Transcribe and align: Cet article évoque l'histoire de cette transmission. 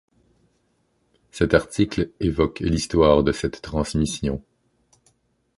Cet 1.29 1.53
article 1.53 2.09
évoque 2.19 2.59
l'histoire 2.61 3.23
de 3.23 3.31
cette 3.31 3.61
transmission. 3.61 4.43